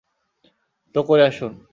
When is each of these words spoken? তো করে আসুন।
তো 0.95 0.99
করে 1.03 1.23
আসুন। 1.25 1.51